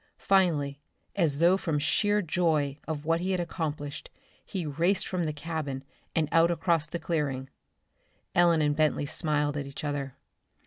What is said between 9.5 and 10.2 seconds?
at each other.